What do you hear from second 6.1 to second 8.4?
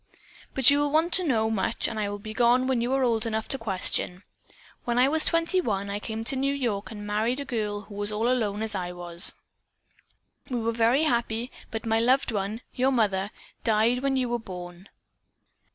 to New York and married a girl who was as all